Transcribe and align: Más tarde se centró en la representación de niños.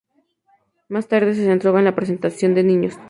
Más 0.89 1.07
tarde 1.07 1.35
se 1.35 1.45
centró 1.45 1.77
en 1.77 1.83
la 1.85 1.91
representación 1.91 2.55
de 2.55 2.63
niños. 2.63 2.95